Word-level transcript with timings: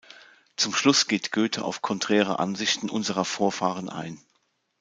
Zum 0.55 0.73
Schluss 0.73 1.05
geht 1.07 1.31
Goethe 1.31 1.63
auf 1.63 1.83
konträre 1.83 2.39
Ansichten 2.39 2.89
"unserer 2.89 3.23
Vorfahren" 3.23 3.87
ein. 3.87 4.17